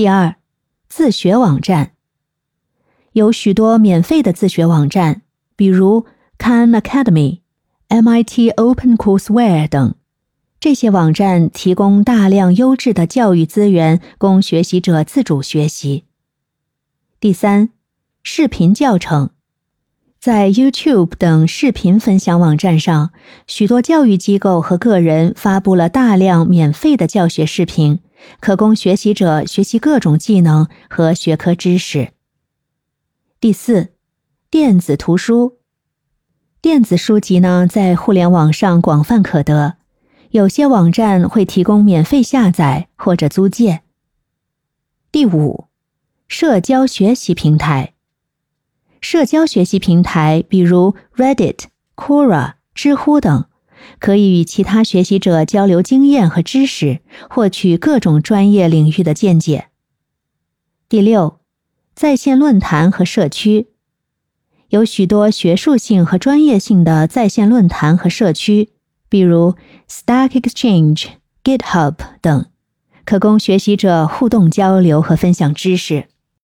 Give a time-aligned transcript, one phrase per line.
[0.00, 0.36] 第二，
[0.88, 1.92] 自学网站
[3.12, 5.20] 有许多免费的自学网站，
[5.56, 6.06] 比如
[6.38, 7.40] Khan Academy、
[7.90, 9.94] MIT OpenCourseWare 等。
[10.58, 16.04] 这些网站提供大量优质的教育资源，供学习者自主学习。
[17.20, 17.68] 第三，
[18.22, 19.28] 视频教程，
[20.18, 23.10] 在 YouTube 等视频分享网站上，
[23.46, 28.00] 许多教育机构和个人发布了大量免费的教学视频，
[28.40, 32.12] 可供学习者学习各种技能和学科知识。
[33.40, 33.92] 第四，
[34.50, 35.58] 电子图书，
[36.60, 39.76] 电子书籍呢，在互联网上广泛可得。
[40.30, 43.80] 有些网站会提供免费下载或者租借。
[45.10, 45.66] 第五，
[46.28, 47.94] 社交学习平台。
[49.00, 51.64] 社交学习平台比如 Reddit、
[51.96, 53.46] Quora、知乎等，
[53.98, 59.68] 可以与其他学习者交流经验和知识，获取各种专业领域的见解。
[60.88, 61.40] 第六，
[61.94, 63.68] 在线论坛和社区，
[64.68, 68.70] 有许多学术性和专业性的在线论坛和社区。
[69.08, 69.56] 比如
[69.88, 71.06] Stack Exchange、
[71.42, 72.46] GitHub 等，
[73.04, 76.09] 可供学习者互动交流和分享知识。